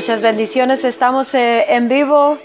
[0.00, 0.82] Muchas bendiciones.
[0.84, 2.38] Estamos eh, en vivo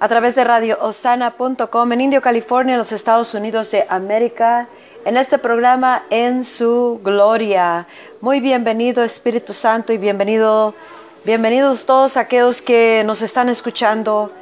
[0.00, 4.68] a través de radioosana.com en Indio, California, en los Estados Unidos de América,
[5.04, 7.86] en este programa En su Gloria.
[8.22, 10.74] Muy bienvenido Espíritu Santo y bienvenido,
[11.26, 14.32] bienvenidos todos aquellos que nos están escuchando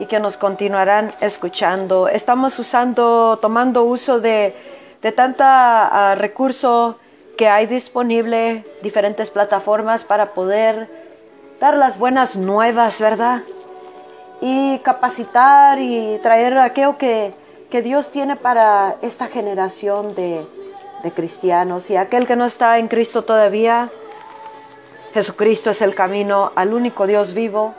[0.00, 2.08] y que nos continuarán escuchando.
[2.08, 4.56] Estamos usando, tomando uso de,
[5.02, 6.98] de tanta uh, recurso
[7.38, 11.05] que hay disponible, diferentes plataformas para poder
[11.60, 13.42] dar las buenas nuevas, ¿verdad?
[14.40, 17.32] Y capacitar y traer aquello que,
[17.70, 20.44] que Dios tiene para esta generación de,
[21.02, 21.90] de cristianos.
[21.90, 23.90] Y aquel que no está en Cristo todavía,
[25.14, 27.74] Jesucristo es el camino al único Dios vivo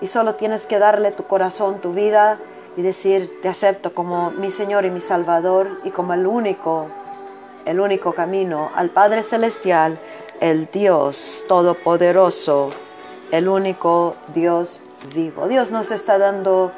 [0.00, 2.38] y solo tienes que darle tu corazón, tu vida
[2.76, 6.88] y decir, te acepto como mi Señor y mi Salvador y como el único,
[7.64, 9.98] el único camino al Padre Celestial,
[10.40, 12.70] el Dios Todopoderoso
[13.30, 14.80] el único Dios
[15.14, 15.48] vivo.
[15.48, 16.72] Dios nos está dando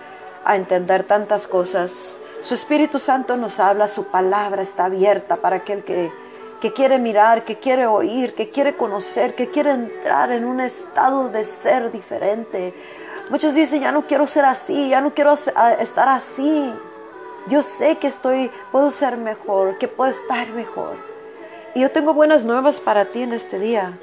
[0.45, 2.19] a entender tantas cosas.
[2.41, 6.11] Su Espíritu Santo nos habla, su palabra está abierta para aquel que,
[6.61, 11.29] que quiere mirar, que quiere oír, que quiere conocer, que quiere entrar en un estado
[11.29, 12.73] de ser diferente.
[13.31, 16.73] Muchos dicen, ya no quiero ser así, ya no quiero estar así.
[17.49, 20.97] Yo sé que estoy, puedo ser mejor, que puedo estar mejor.
[21.75, 23.99] Y yo tengo buenas nuevas para ti en este día.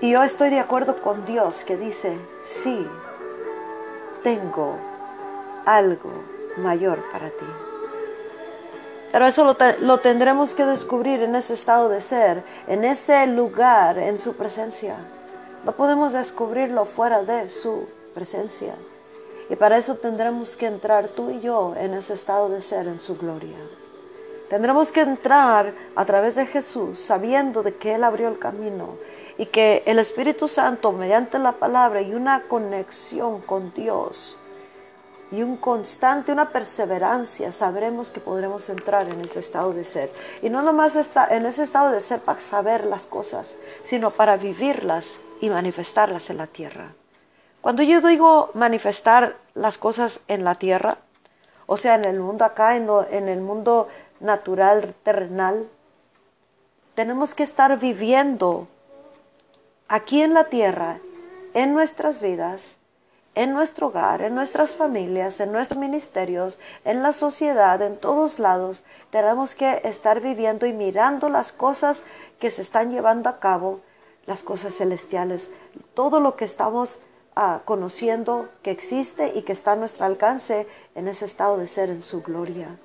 [0.00, 2.86] Y yo estoy de acuerdo con Dios que dice, sí,
[4.22, 4.76] tengo
[5.66, 6.10] algo
[6.58, 7.46] mayor para ti.
[9.10, 13.98] Pero eso lo, lo, tendremos que descubrir en ese estado de ser, en ese lugar,
[13.98, 14.94] en su presencia.
[15.64, 18.74] No podemos descubrirlo fuera de su presencia.
[19.50, 23.00] Y para eso tendremos que entrar tú y yo en ese estado de ser, en
[23.00, 23.56] su gloria.
[24.48, 28.90] Tendremos que entrar a través de Jesús, sabiendo de que Él abrió el camino
[29.38, 34.36] y que el Espíritu Santo, mediante la palabra y una conexión con Dios
[35.30, 40.10] y un constante, una perseverancia, sabremos que podremos entrar en ese estado de ser.
[40.42, 44.36] Y no nomás está en ese estado de ser para saber las cosas, sino para
[44.36, 46.92] vivirlas y manifestarlas en la tierra.
[47.60, 50.98] Cuando yo digo manifestar las cosas en la tierra,
[51.66, 53.88] o sea, en el mundo acá, en, en el mundo
[54.18, 55.68] natural, terrenal,
[56.94, 58.66] tenemos que estar viviendo
[59.88, 60.98] aquí en la tierra,
[61.54, 62.78] en nuestras vidas,
[63.34, 68.84] en nuestro hogar, en nuestras familias, en nuestros ministerios, en la sociedad, en todos lados,
[69.10, 72.04] tenemos que estar viviendo y mirando las cosas
[72.38, 73.80] que se están llevando a cabo,
[74.26, 75.52] las cosas celestiales,
[75.94, 77.00] todo lo que estamos
[77.34, 81.88] ah, conociendo que existe y que está a nuestro alcance en ese estado de ser
[81.88, 82.76] en su gloria.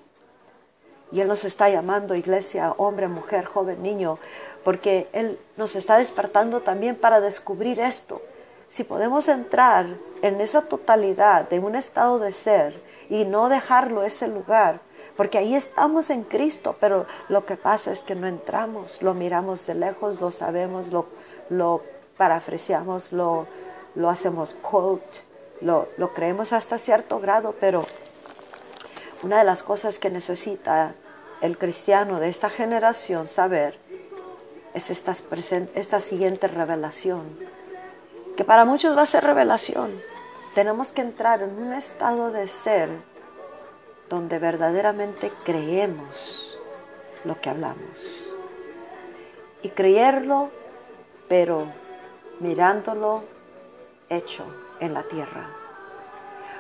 [1.13, 4.18] Y Él nos está llamando, iglesia, hombre, mujer, joven, niño,
[4.63, 8.19] porque Él nos está despertando también para descubrir esto.
[8.68, 9.86] Si podemos entrar
[10.24, 12.81] en esa totalidad de un estado de ser
[13.12, 14.80] y no dejarlo ese lugar,
[15.15, 19.68] porque ahí estamos en Cristo, pero lo que pasa es que no entramos, lo miramos
[19.68, 21.06] de lejos, lo sabemos, lo,
[21.50, 21.83] lo
[22.18, 23.45] parafraseamos, lo,
[23.94, 25.19] lo hacemos quote,
[25.62, 27.86] lo, lo creemos hasta cierto grado, pero
[29.21, 30.95] una de las cosas que necesita
[31.44, 33.78] el cristiano de esta generación saber
[34.74, 35.13] es esta,
[35.75, 37.24] esta siguiente revelación,
[38.38, 39.92] que para muchos va a ser revelación.
[40.56, 42.90] Tenemos que entrar en un estado de ser
[44.10, 46.57] donde verdaderamente creemos
[47.25, 48.34] lo que hablamos.
[49.63, 50.50] Y creerlo,
[51.28, 51.68] pero
[52.40, 53.22] mirándolo
[54.07, 54.45] hecho
[54.80, 55.50] en la tierra.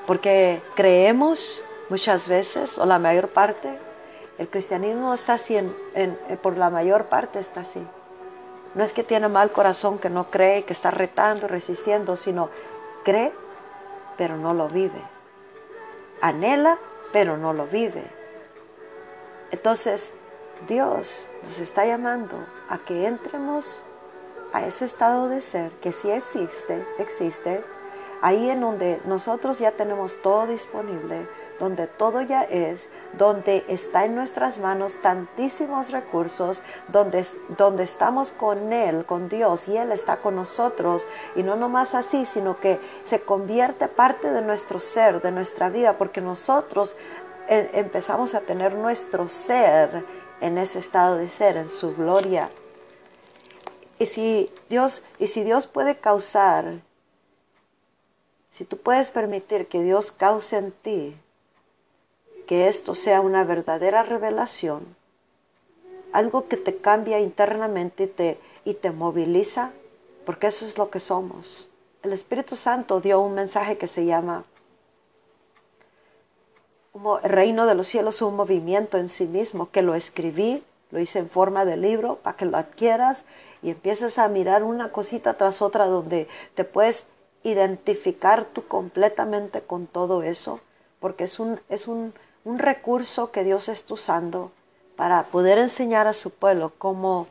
[0.05, 3.79] Porque creemos muchas veces, o la mayor parte,
[4.43, 5.57] el cristianismo está así,
[6.41, 7.81] por la mayor parte está así.
[8.75, 12.49] No es que tiene mal corazón, que no cree, que está retando, resistiendo, sino
[13.05, 13.31] cree,
[14.17, 15.01] pero no lo vive.
[16.19, 16.77] Anhela,
[17.13, 18.03] pero no lo vive.
[19.51, 20.13] Entonces,
[20.67, 22.35] Dios nos está llamando
[22.67, 23.81] a que entremos
[24.51, 27.61] a ese estado de ser que sí existe, existe,
[28.21, 31.27] ahí en donde nosotros ya tenemos todo disponible,
[31.63, 37.25] donde todo ya es, donde está en nuestras manos tantísimos recursos, donde,
[37.57, 41.07] donde estamos con Él, con Dios, y Él está con nosotros,
[41.37, 45.97] y no nomás así, sino que se convierte parte de nuestro ser, de nuestra vida,
[45.97, 46.97] porque nosotros
[47.47, 50.03] eh, empezamos a tener nuestro ser
[50.41, 52.49] en ese estado de ser, en su gloria.
[53.99, 56.81] Y si Dios, y si Dios puede causar,
[58.49, 61.15] si tú puedes permitir que Dios cause en ti
[62.45, 64.95] que esto sea una verdadera revelación,
[66.11, 69.71] algo que te cambia internamente y te, y te moviliza,
[70.25, 71.69] porque eso es lo que somos.
[72.03, 74.45] El Espíritu Santo dio un mensaje que se llama
[77.23, 81.19] el reino de los cielos, un movimiento en sí mismo, que lo escribí, lo hice
[81.19, 83.23] en forma de libro para que lo adquieras
[83.63, 87.07] y empieces a mirar una cosita tras otra donde te puedes
[87.43, 90.59] identificar tú completamente con todo eso,
[90.99, 92.13] porque es un, es un,
[92.45, 94.51] un recurso que Dios está usando
[94.95, 97.27] para poder enseñar a su pueblo cómo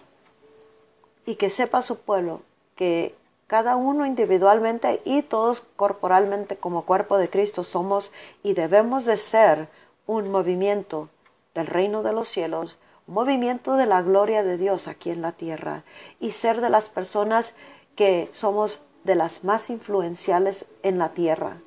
[1.27, 2.41] y que sepa su pueblo
[2.77, 3.15] que
[3.47, 8.13] cada uno individualmente y todos corporalmente como cuerpo de Cristo somos
[8.43, 9.69] y debemos de ser
[10.07, 11.09] un movimiento
[11.55, 15.33] del reino de los cielos, un movimiento de la gloria de Dios aquí en la
[15.33, 15.85] tierra
[16.19, 17.53] y ser de las personas
[17.95, 21.59] que somos de las más influenciales en la tierra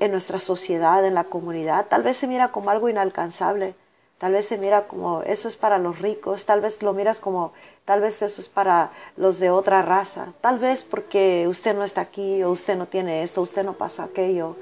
[0.00, 1.86] en nuestra sociedad, en la comunidad.
[1.88, 3.74] Tal vez se mira como algo inalcanzable,
[4.18, 7.52] tal vez se mira como eso es para los ricos, tal vez lo miras como
[7.84, 12.00] tal vez eso es para los de otra raza, tal vez porque usted no está
[12.00, 14.56] aquí o usted no tiene esto, usted no pasa aquello.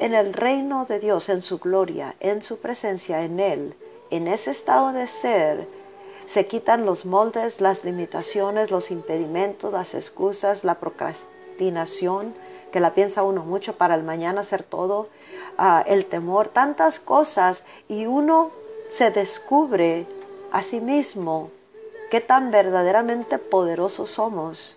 [0.00, 3.74] En el reino de Dios, en su gloria, en su presencia, en Él,
[4.10, 5.66] en ese estado de ser,
[6.26, 12.34] se quitan los moldes, las limitaciones, los impedimentos, las excusas, la procrastinación,
[12.72, 15.08] que la piensa uno mucho para el mañana hacer todo,
[15.56, 18.50] ah, el temor, tantas cosas, y uno
[18.90, 20.06] se descubre
[20.52, 21.50] a sí mismo
[22.10, 24.76] qué tan verdaderamente poderosos somos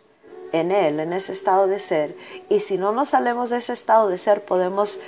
[0.52, 2.16] en Él, en ese estado de ser.
[2.50, 5.00] Y si no nos salemos de ese estado de ser, podemos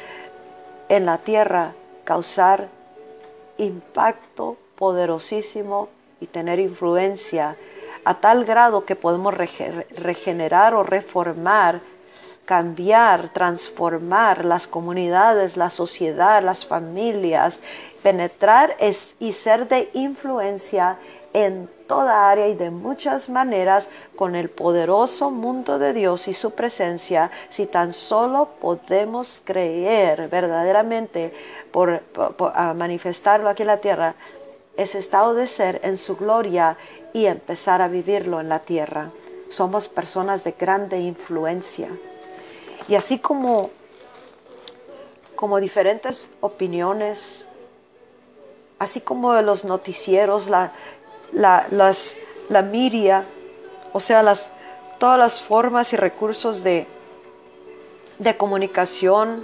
[0.90, 2.68] en la tierra causar
[3.58, 5.90] impacto poderosísimo
[6.20, 7.56] y tener influencia
[8.06, 11.80] a tal grado que podemos regenerar o reformar
[12.46, 17.60] cambiar, transformar las comunidades, la sociedad, las familias,
[18.02, 20.98] penetrar es, y ser de influencia
[21.34, 26.52] en toda área y de muchas maneras con el poderoso mundo de Dios y su
[26.52, 31.34] presencia, si tan solo podemos creer verdaderamente
[31.72, 32.04] por,
[32.76, 34.16] manifestarlo aquí en la tierra,
[34.78, 36.78] ese estado de ser en su gloria
[37.14, 39.10] y empezar a vivirlo en la tierra.
[39.50, 41.90] Somos personas de grande influencia.
[42.88, 43.70] Y así como,
[45.36, 47.48] como diferentes opiniones,
[48.80, 50.72] así como los noticieros, la,
[51.32, 51.66] la,
[52.50, 53.26] la media,
[53.94, 54.52] o sea, las,
[55.00, 56.86] todas las formas y recursos de,
[58.20, 59.44] de comunicación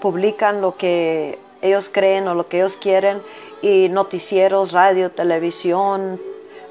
[0.00, 3.22] publican lo que ellos creen o lo que ellos quieren
[3.62, 6.20] y noticieros, radio, televisión,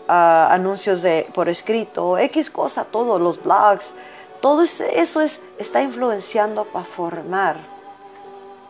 [0.08, 3.94] ah, anuncios de, por escrito, X cosa, todo, los blogs,
[4.42, 7.56] todo eso es, está influenciando para formar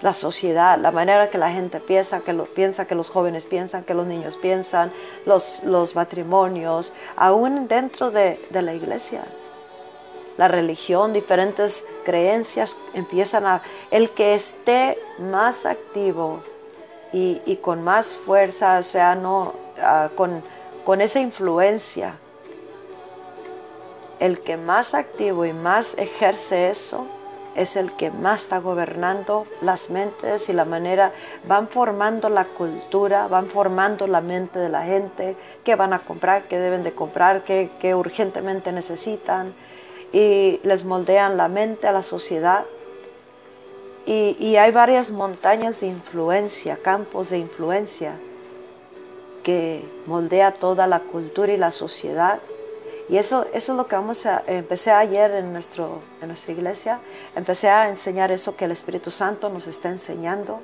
[0.02, 3.94] la sociedad, la manera que la gente piensa, que piensa, que los jóvenes piensan, que
[3.94, 4.92] los niños piensan,
[5.26, 9.24] los, los matrimonios, aún dentro de, la iglesia.
[10.38, 13.62] La religión, diferentes creencias empiezan a...
[13.90, 16.44] El que esté más activo
[17.14, 20.44] y, con más fuerza, o sea, no, ah, con,
[20.84, 22.16] con esa influencia
[24.20, 27.08] el que más activo y más ejerce eso
[27.56, 31.14] es el que más está gobernando las mentes y la manera,
[31.48, 36.44] van formando la cultura, van formando la mente de la gente, qué van a comprar,
[36.44, 39.54] qué deben de comprar, qué, urgentemente necesitan,
[40.12, 42.66] y les moldean la mente a la sociedad.
[44.06, 48.14] Y, y hay varias montañas de influencia, campos de influencia,
[49.44, 52.40] que moldea toda la cultura y la sociedad
[53.08, 57.00] y eso, eso es lo que vamos a, empecé ayer en, nuestro, en nuestra iglesia,
[57.36, 60.60] empecé a enseñar eso que el Espíritu Santo nos está enseñando,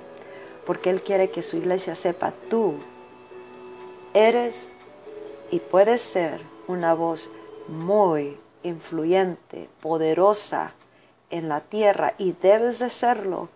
[0.65, 2.75] porque Él quiere que su iglesia sepa, tú
[4.13, 4.67] eres
[5.51, 7.29] y puedes ser una voz
[7.67, 10.73] muy influyente, poderosa
[11.29, 13.49] en la tierra y debes de serlo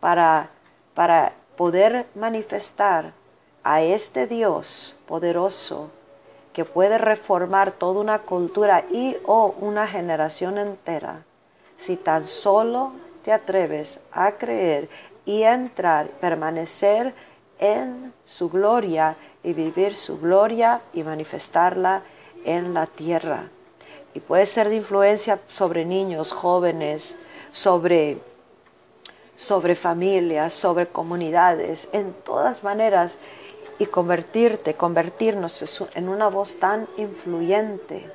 [0.00, 0.50] para,
[0.94, 3.12] para poder manifestar
[3.62, 5.90] a este Dios poderoso
[6.56, 11.22] que puede reformar toda una cultura y o una generación entera,
[11.76, 12.92] si tan solo
[13.26, 14.88] te atreves a creer
[15.26, 17.12] y entrar, permanecer
[17.58, 22.00] en su gloria y vivir su gloria y manifestarla
[22.46, 23.50] en la tierra.
[24.14, 27.18] Y puede ser de influencia sobre niños, jóvenes,
[27.52, 28.16] sobre,
[29.34, 33.18] sobre familias, sobre comunidades, en todas maneras
[33.78, 38.10] y convertirte, convertirnos en una voz tan influyente,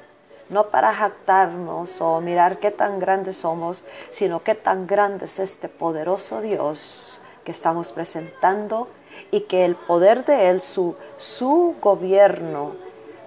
[0.49, 5.69] no para jactarnos o mirar qué tan grandes somos, sino qué tan grande es este
[5.69, 8.87] poderoso Dios que estamos presentando
[9.31, 12.73] y que el poder de Él, su, su gobierno,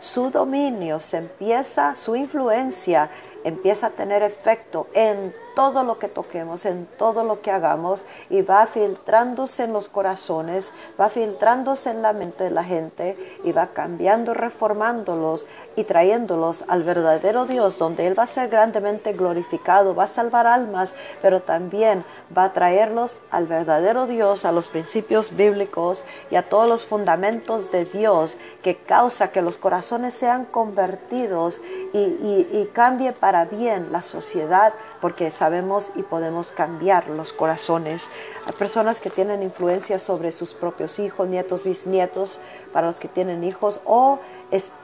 [0.01, 3.09] su dominio se empieza, su influencia
[3.43, 8.43] empieza a tener efecto en todo lo que toquemos, en todo lo que hagamos y
[8.43, 13.69] va filtrándose en los corazones, va filtrándose en la mente de la gente y va
[13.69, 15.47] cambiando, reformándolos
[15.77, 20.47] y trayéndolos al verdadero Dios, donde Él va a ser grandemente glorificado, va a salvar
[20.47, 20.93] almas,
[21.23, 22.05] pero también
[22.37, 27.71] va a traerlos al verdadero Dios, a los principios bíblicos y a todos los fundamentos
[27.71, 31.61] de Dios que causa que los corazones sean convertidos
[31.93, 34.73] y, y cambie para bien la sociedad,
[35.05, 38.09] porque sabemos y podemos cambiar los corazones.
[38.47, 42.41] Hay personas que tienen influencia sobre sus propios hijos, nietos, bisnietos,
[42.73, 44.19] para los que tienen hijos o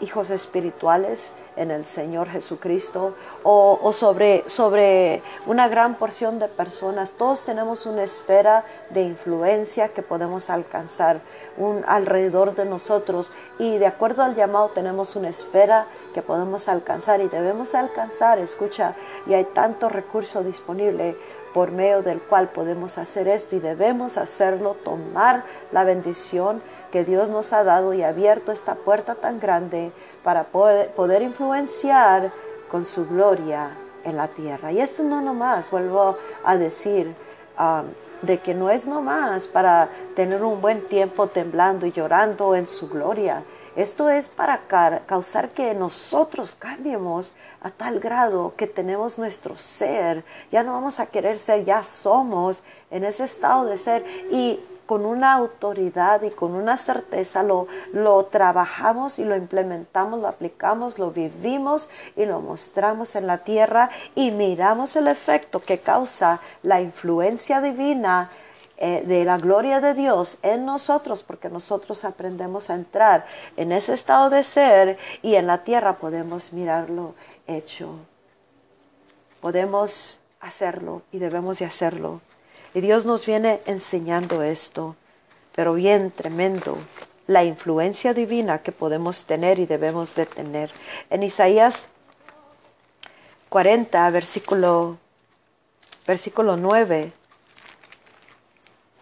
[0.00, 7.10] hijos espirituales en el Señor Jesucristo o, sobre, sobre una gran porción de personas.
[7.12, 11.20] Todos tenemos una esfera de influencia que podemos alcanzar
[11.56, 17.20] un, alrededor de nosotros y de acuerdo al llamado tenemos una esfera que podemos alcanzar
[17.20, 18.94] y debemos alcanzar, escucha,
[19.26, 21.16] y hay tanto recurso disponible
[21.52, 27.30] por medio del cual podemos hacer esto y debemos hacerlo, tomar la bendición que Dios
[27.30, 29.92] nos ha dado y abierto esta puerta tan grande
[30.22, 32.30] para poder, influenciar
[32.70, 33.70] con su gloria
[34.04, 34.72] en la tierra.
[34.72, 37.14] Y esto no nomás, vuelvo a decir,
[37.58, 37.84] um,
[38.22, 42.88] de que no es nomás para tener un buen tiempo temblando y llorando en su
[42.88, 43.42] gloria.
[43.76, 44.60] Esto es para
[45.06, 47.32] causar que nosotros cambiemos
[47.62, 50.24] a tal grado que tenemos nuestro ser.
[50.50, 54.04] Ya no vamos a querer ser, ya somos en ese estado de ser.
[54.30, 60.26] Y con una autoridad y con una certeza lo, lo trabajamos y lo implementamos, lo
[60.26, 66.40] aplicamos, lo vivimos y lo mostramos en la tierra y miramos el efecto que causa
[66.64, 68.32] la influencia divina
[68.78, 73.94] eh, de la gloria de Dios en nosotros, porque nosotros aprendemos a entrar en ese
[73.94, 77.14] estado de ser y en la tierra podemos mirarlo
[77.46, 77.94] hecho.
[79.40, 82.20] Podemos hacerlo y debemos de hacerlo.
[82.72, 84.94] Y Dios nos viene enseñando esto,
[85.56, 86.78] pero bien tremendo,
[87.26, 90.70] la influencia divina que podemos tener y debemos de tener.
[91.10, 91.88] En Isaías
[93.48, 94.98] 40, versículo,
[96.06, 97.12] versículo 9,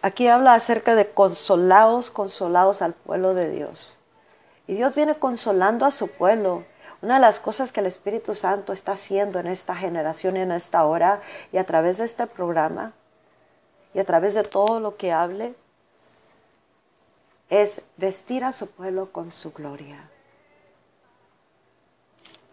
[0.01, 3.99] aquí habla acerca de consolados, consolados al pueblo de Dios.
[4.67, 6.63] Y Dios viene consolando a su pueblo.
[7.03, 10.51] Una de las cosas que el Espíritu Santo está haciendo en esta generación y en
[10.51, 11.21] esta hora
[11.51, 12.93] y a través de este programa
[13.93, 15.55] y a través de todo lo que hable
[17.49, 20.09] es vestir a su pueblo con su gloria.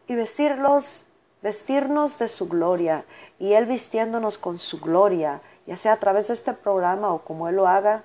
[0.08, 1.04] Y vestirlos,
[1.42, 3.04] vestirnos de su gloria
[3.38, 7.48] y Él vistiéndonos con su gloria, ya sea a través de este programa o como
[7.48, 8.04] Él lo haga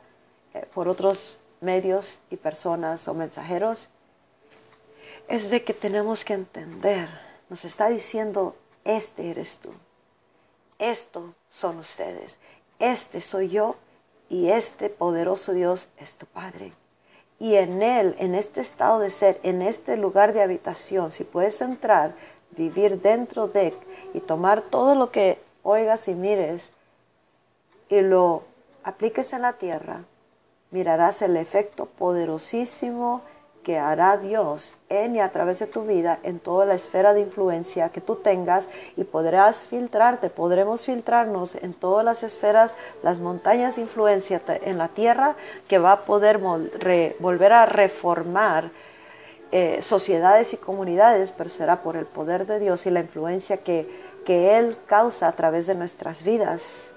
[0.54, 3.90] eh, por otros medios y personas o mensajeros,
[5.28, 7.08] es de que tenemos que entender,
[7.50, 9.72] nos está diciendo, este eres tú,
[10.80, 12.40] esto son ustedes
[12.82, 13.76] este soy yo
[14.30, 16.74] y este poderoso Dios es tu Padre.
[17.40, 21.62] Y en Él, en este estado de ser, en este lugar de habitación, si puedes
[21.62, 22.14] entrar,
[22.52, 23.74] vivir dentro de
[24.14, 26.72] y tomar todo lo que oigas y mires
[27.90, 28.44] y lo
[28.84, 30.04] apliques en la tierra,
[30.72, 33.22] mirarás el efecto poderosísimo
[33.64, 37.22] que hará Dios en y a través de tu vida en toda la esfera de
[37.22, 42.72] influencia que tú tengas y podrás filtrarte, podremos filtrarnos en todas las esferas,
[43.04, 45.36] las montañas de influencia en la tierra
[45.68, 48.72] que va a poder volver a reformar
[49.52, 53.86] eh, sociedades y comunidades, pero será por el poder de Dios y la influencia que,
[54.26, 56.92] que Él causa a través de nuestras vidas.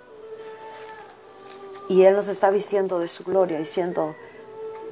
[1.89, 4.15] Y Él nos está vistiendo de su gloria, diciendo,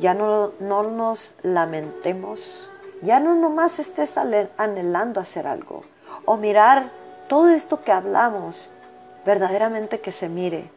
[0.02, 2.68] ya no, no nos lamentemos
[3.02, 5.82] Ya no nomás estés anhelando hacer algo
[6.24, 6.90] o mirar
[7.28, 8.70] todo esto que hablamos,
[9.24, 10.70] verdaderamente que se mire.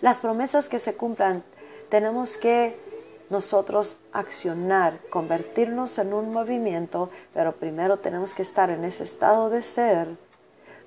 [0.00, 1.42] Las promesas que se cumplan,
[1.90, 2.76] tenemos que
[3.28, 9.62] nosotros accionar, convertirnos en un movimiento, pero primero tenemos que estar en ese estado de
[9.62, 10.08] ser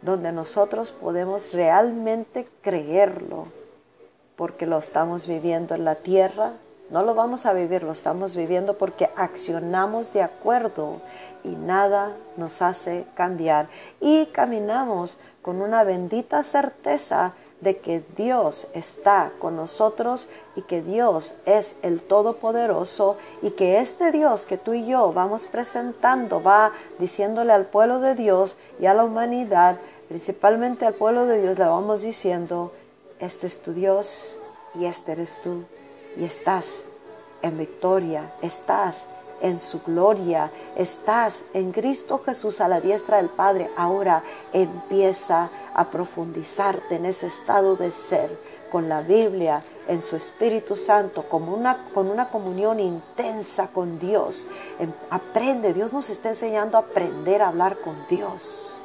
[0.02, 3.48] donde nosotros podemos realmente creerlo,
[4.36, 6.54] porque lo estamos viviendo en la tierra,
[6.89, 11.01] no lo vamos a vivir, lo estamos viviendo porque accionamos de acuerdo
[11.44, 13.68] y nada nos hace cambiar.
[14.00, 21.36] Y caminamos con una bendita certeza de que Dios está con nosotros y que Dios
[21.46, 27.54] es el Todopoderoso y que este Dios que tú y yo vamos presentando va diciéndole
[27.54, 29.77] al pueblo de Dios y a la humanidad,
[30.08, 32.72] principalmente al pueblo de Dios, le vamos diciendo,
[33.20, 34.38] este es tu Dios
[34.75, 35.63] y este eres tú
[36.18, 36.84] y estás
[37.42, 39.06] en victoria, estás
[39.42, 43.70] en su gloria, estás en Cristo Jesús a la diestra del Padre.
[43.78, 48.30] Ahora empieza a profundizarte en ese estado de ser
[48.72, 54.48] con la Biblia, en su Espíritu Santo, como una, con una comunión intensa con Dios.
[54.80, 58.80] Em, aprende, Dios nos está enseñando a aprender a hablar con Dios,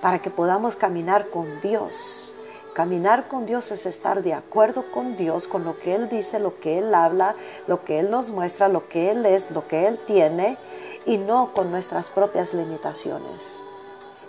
[0.00, 2.29] para que podamos caminar con Dios
[2.74, 6.60] Caminar con Dios es estar de acuerdo con Dios, con lo que Él dice, lo
[6.60, 7.34] que Él habla,
[7.66, 10.56] lo que Él nos muestra, lo que Él es, lo que Él tiene,
[11.04, 13.60] y no con nuestras propias limitaciones.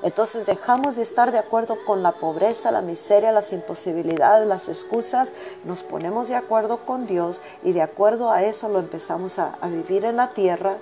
[0.03, 5.31] Entonces dejamos de estar de acuerdo con la pobreza, la miseria, las imposibilidades, las excusas,
[5.63, 10.05] nos ponemos de acuerdo con Dios y de acuerdo a eso lo empezamos a, vivir
[10.05, 10.77] en la tierra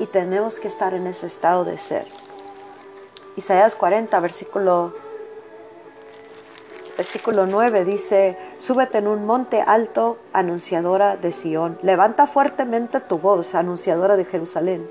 [0.00, 2.06] y tenemos que estar en ese estado de ser.
[3.36, 5.05] Isaías 40, versículo
[6.96, 13.54] versículo 9 dice, súbete en un monte alto, anunciadora de Sión, levanta fuertemente tu voz,
[13.54, 14.86] anunciadora de Jerusalén,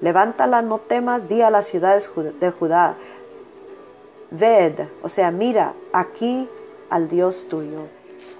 [0.00, 2.94] levántala, no temas, di a las ciudades de Judá,
[4.30, 6.48] ved, o sea, mira aquí
[6.90, 7.88] al Dios tuyo,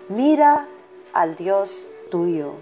[0.09, 0.66] mira
[1.12, 2.52] al Dios tuyo,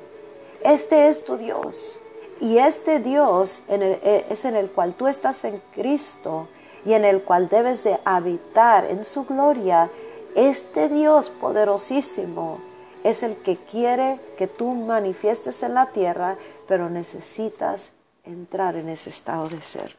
[0.62, 2.01] este es tu Dios.
[2.40, 6.49] Y este Dios eh, es en el cual tú estás en Cristo
[6.85, 9.88] y en el cual debes de habitar en su gloria
[10.35, 12.59] este Dios poderosísimo
[13.05, 17.92] es el que quiere que tú manifiestes en la tierra, pero necesitas
[18.25, 19.94] entrar en ese estado de ser.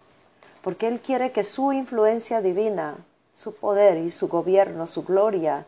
[0.62, 2.96] Porque Él quiere que su influencia divina,
[3.34, 5.66] su poder y su gobierno, su gloria,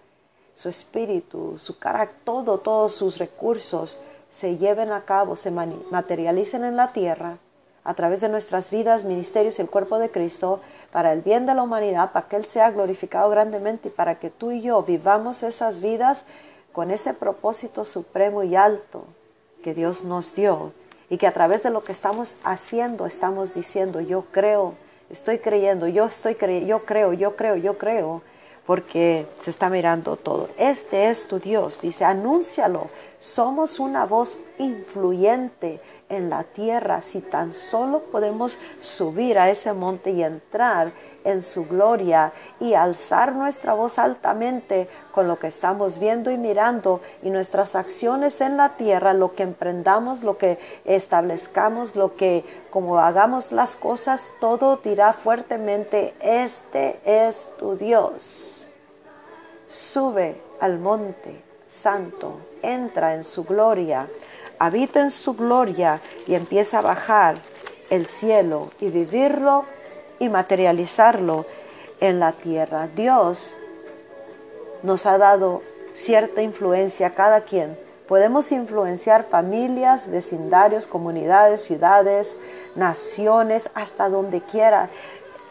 [0.53, 6.75] su espíritu, su carácter, todo, todos sus recursos se lleven a cabo, se materialicen en
[6.75, 7.38] la tierra
[7.84, 10.60] a través de nuestras vidas, ministerios y el cuerpo de Cristo,
[10.91, 14.30] para el bien de la humanidad, para que Él sea glorificado grandemente y para que
[14.30, 16.26] tú y yo vivamos esas vidas
[16.71, 19.06] con ese propósito supremo y alto
[19.63, 20.71] que Dios nos dio
[21.10, 24.76] y que a través de lo que estamos haciendo estamos diciendo yo creo,
[25.10, 28.21] estoy creyendo, yo estoy creyendo, yo creo, yo creo, yo creo,
[28.65, 30.50] porque se está mirando todo.
[30.58, 32.89] Este es tu Dios, dice, anúncialo.
[33.17, 40.12] Somos una voz influyente en la tierra si tan solo podemos subir a ese monte
[40.12, 40.91] y entrar
[41.24, 47.02] en su gloria y alzar nuestra voz altamente con lo que estamos viendo y mirando
[47.22, 53.00] y nuestras acciones en la tierra, lo que emprendamos, lo que establezcamos, lo que como
[53.00, 58.70] hagamos las cosas, todo dirá fuertemente, este es tu Dios.
[59.67, 64.08] Sube al monte santo, entra en su gloria
[64.60, 67.36] habita en su gloria y empieza a bajar
[67.89, 69.65] el cielo y vivirlo
[70.20, 71.46] y materializarlo
[72.00, 72.88] en la tierra.
[72.96, 73.56] Dios
[74.84, 75.62] nos ha dado
[75.93, 77.78] cierta influencia a cada quien.
[78.08, 82.38] Podemos influenciar familias, vecindarios, comunidades, ciudades,
[82.76, 84.89] naciones, hasta donde quiera.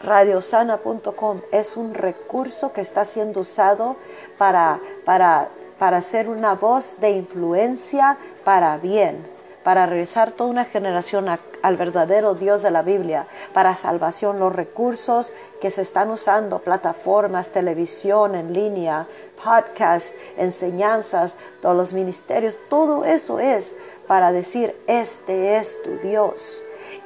[0.01, 3.95] Radiosana.com es un recurso que está siendo usado
[4.37, 9.27] para, para para ser una voz de influencia para bien,
[9.65, 15.33] para regresar toda una generación al verdadero Dios de la Biblia, para salvación, los recursos
[15.59, 19.05] que se están usando, plataformas, televisión en línea,
[19.43, 23.75] podcasts, enseñanzas, todos los ministerios, todo eso es
[24.07, 26.63] para decir, este es tu Dios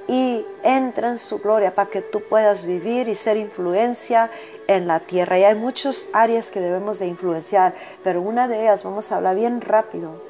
[0.07, 4.29] y entra en su gloria para que tú puedas vivir y ser influencia
[4.67, 5.39] en la tierra.
[5.39, 7.73] Y hay muchas áreas que debemos de influenciar,
[8.03, 10.29] pero una de ellas, vamos a hablar bien rápido,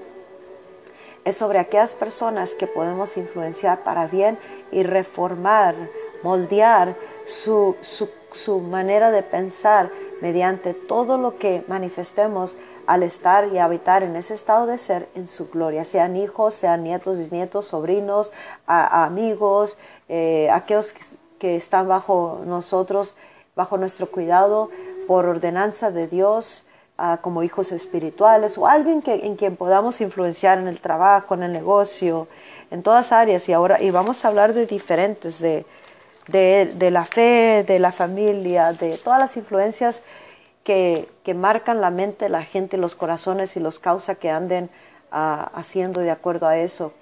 [1.25, 4.37] es sobre aquellas personas que podemos influenciar para bien
[4.71, 5.75] y reformar,
[6.23, 12.57] moldear su, su, manera de pensar mediante todo lo que manifestemos
[12.87, 16.83] al estar y habitar en ese estado de ser en su gloria, sean hijos, sean
[16.83, 18.31] nietos, bisnietos, sobrinos,
[18.65, 19.77] amigos,
[20.09, 20.93] eh, aquellos
[21.39, 23.15] que, están bajo nosotros,
[23.55, 24.69] bajo nuestro cuidado,
[25.07, 26.65] por ordenanza de Dios,
[27.21, 31.51] como hijos espirituales o alguien que, en quien podamos influenciar en el trabajo, en el
[31.51, 32.27] negocio,
[32.69, 33.47] en todas áreas.
[33.49, 35.65] Y ahora y vamos a hablar de diferentes, de,
[36.27, 40.01] de, la fe, de la familia, de todas las influencias
[40.63, 44.69] que, que, marcan la mente, la gente, los corazones y los causa que anden
[45.11, 46.93] ah, haciendo de acuerdo a eso.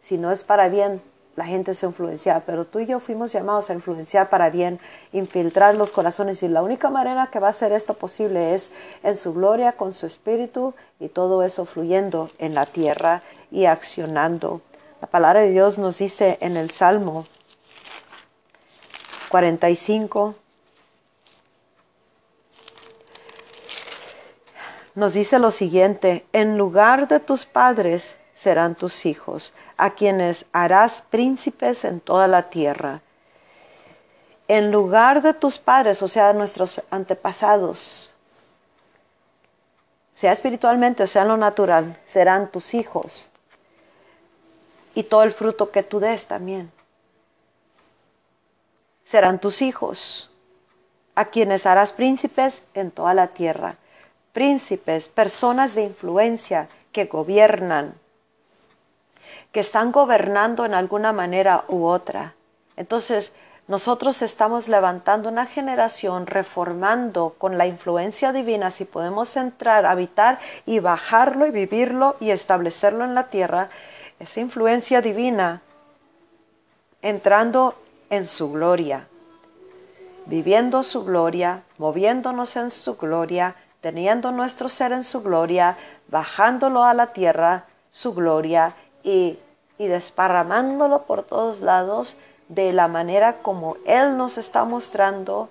[0.00, 1.02] si no es para bien,
[1.38, 4.80] la gente se influencia, pero tú y yo fuimos llamados a influenciar para bien,
[5.12, 8.72] infiltrar los corazones y la única manera que va a ser esto posible es
[9.04, 13.22] en su gloria, con su espíritu y todo eso fluyendo en la tierra
[13.52, 14.62] y accionando.
[15.00, 17.24] La palabra de Dios nos dice en el Salmo
[19.30, 20.34] 45,
[24.96, 31.02] nos dice lo siguiente, en lugar de tus padres serán tus hijos a quienes harás
[31.02, 33.00] príncipes en toda la tierra.
[34.46, 38.12] En lugar de tus padres, o sea, nuestros antepasados,
[40.14, 43.28] sea espiritualmente o sea en lo natural, serán tus hijos.
[44.94, 46.70] Y todo el fruto que tú des también.
[49.02, 50.30] Serán tus hijos,
[51.16, 53.74] a quienes harás príncipes en toda la tierra.
[54.32, 57.94] Príncipes, personas de influencia que gobiernan,
[59.52, 62.34] que están gobernando en alguna manera u otra.
[62.76, 63.34] Entonces,
[63.68, 70.78] nosotros estamos levantando una generación, reformando con la influencia divina, si podemos entrar, habitar y
[70.78, 73.68] bajarlo y vivirlo y establecerlo en la tierra,
[74.18, 75.60] esa influencia divina
[77.02, 77.74] entrando
[78.10, 79.06] en su gloria,
[80.24, 85.76] viviendo su gloria, moviéndonos en su gloria, teniendo nuestro ser en su gloria,
[86.08, 88.74] bajándolo a la tierra, su gloria,
[89.08, 89.38] y,
[89.78, 92.16] desparramándolo por todos lados
[92.48, 95.48] de la manera como Él nos está mostrando,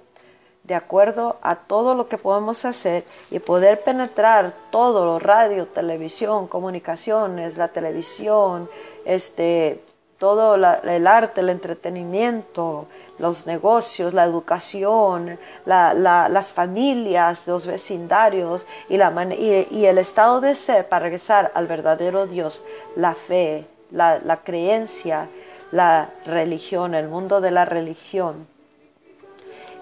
[0.63, 7.55] de acuerdo a todo lo que podemos hacer y poder penetrar todo, radio, televisión, comunicaciones,
[7.55, 8.69] la televisión,
[9.05, 9.81] este,
[10.17, 12.87] todo el arte, el entretenimiento,
[13.19, 20.87] los negocios, la educación, las familias, los vecindarios y, la y, el estado de ser
[20.87, 22.63] para regresar al verdadero Dios,
[22.95, 25.27] la fe, la, creencia,
[25.71, 28.47] la religión, el mundo de la religión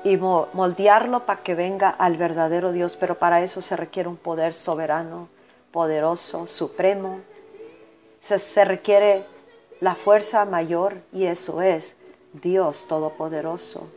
[0.03, 4.53] y moldearlo para que venga al verdadero Dios, pero para eso se requiere un poder
[4.53, 5.27] soberano,
[5.71, 7.21] poderoso, supremo.
[8.21, 9.25] se requiere
[9.81, 11.97] la fuerza mayor y eso es
[12.41, 13.89] Dios Todopoderoso.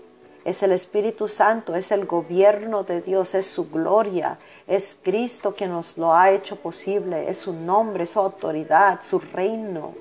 [0.45, 5.67] Es el Espíritu Santo, es el gobierno de Dios, es su gloria, es Cristo que
[5.67, 9.93] nos lo ha hecho posible, es su nombre, su autoridad, su reino,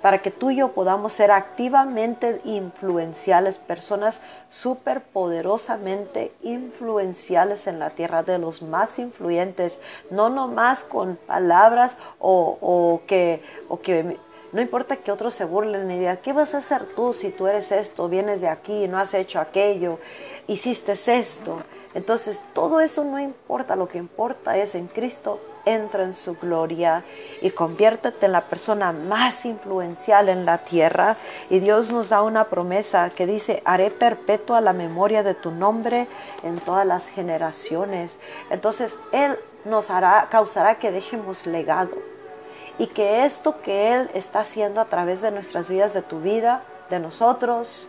[0.00, 4.20] para que tú y yo podamos ser activamente influenciales, personas
[4.50, 13.00] superpoderosamente influenciales en la tierra, de los más influyentes, no nomás con palabras o, o
[13.06, 14.16] que, o que
[14.52, 17.46] no importa que otros se burlen y digan, ¿qué vas a hacer tú si tú
[17.46, 19.98] eres esto, vienes de aquí, no has hecho aquello,
[20.46, 21.60] hiciste esto?
[21.94, 27.04] Entonces todo eso no importa, lo que importa es en Cristo entra en su gloria
[27.42, 31.16] y conviértete en la persona más influencial en la tierra.
[31.50, 36.06] Y Dios nos da una promesa que dice, haré perpetua la memoria de tu nombre
[36.42, 38.18] en todas las generaciones.
[38.50, 42.17] Entonces Él nos hará, causará que dejemos legado
[42.78, 46.62] y que esto que Él está haciendo a través de nuestras vidas, de tu vida,
[46.90, 47.88] de nosotros,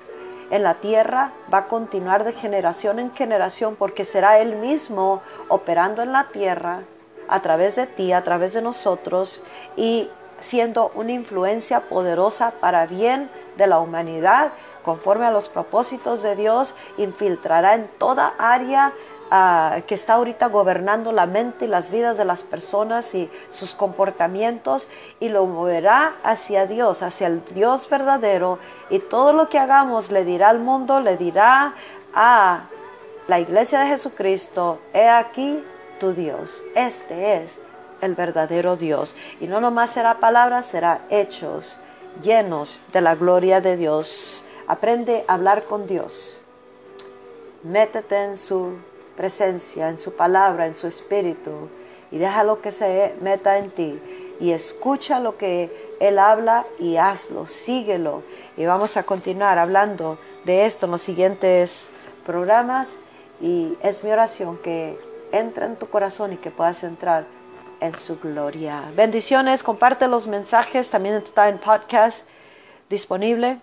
[0.50, 6.02] en la tierra, va a continuar de generación en generación porque será Él mismo operando
[6.02, 6.82] en la tierra
[7.28, 9.44] a través de ti, a través de nosotros
[9.78, 10.10] y
[10.42, 14.52] siendo una influencia poderosa para bien de la humanidad,
[14.84, 18.94] conforme a los propósitos de Dios, infiltrará en toda área
[19.30, 24.88] que está ahorita gobernando la mente y las vidas de las personas y sus comportamientos
[25.20, 28.58] y lo moverá hacia Dios, hacia el Dios verdadero
[28.90, 31.76] y todo lo que hagamos le dirá al mundo, le dirá
[32.14, 32.62] a
[33.28, 35.64] la iglesia de Jesucristo, he aquí
[36.00, 37.62] tu Dios, este es
[38.02, 39.16] el verdadero Dios.
[39.40, 41.80] Y no nomás será palabras, será hechos
[42.24, 44.44] llenos de la gloria de Dios.
[44.68, 46.42] Aprende a hablar con Dios.
[47.64, 48.78] Métete en su
[49.20, 51.68] presencia, en su palabra, en su espíritu,
[52.10, 54.00] y déjalo que se meta en ti
[54.40, 58.24] y escucha lo que Él habla y hazlo, síguelo.
[58.56, 61.90] Y vamos a continuar hablando de esto en los siguientes
[62.26, 62.96] programas
[63.42, 64.98] y es mi oración que
[65.34, 67.26] entra en tu corazón y que puedas entrar
[67.82, 68.84] en su gloria.
[68.96, 72.24] Bendiciones, comparte los mensajes, también está en podcast
[72.90, 73.60] disponible,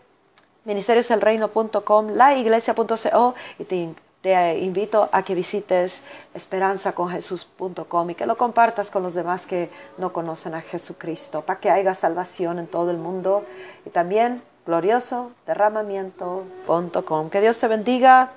[0.67, 6.03] ministerioselreino.com, laiglesia.co y te, te invito a que visites
[6.35, 11.71] esperanzaconjesús.com y que lo compartas con los demás que no conocen a Jesucristo, para que
[11.71, 13.45] haya salvación en todo el mundo
[13.85, 17.31] y también glorioso derramamiento.com.
[17.31, 18.33] Que Dios te bendiga.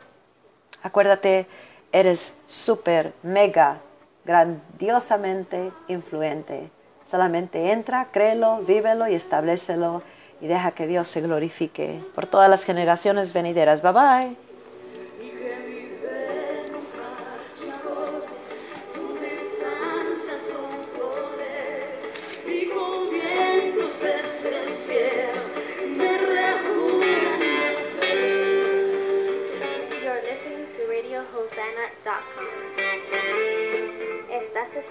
[0.83, 1.47] Acuérdate,
[1.91, 3.79] eres súper, mega,
[4.25, 6.69] grandiosamente influente.
[7.09, 10.03] Solamente entra, créelo, vívelo y establecelo
[10.39, 13.81] y deja que Dios se glorifique por todas las generaciones venideras.
[13.81, 14.48] Bye bye.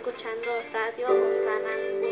[0.09, 2.08] escuchando Radio Ostana.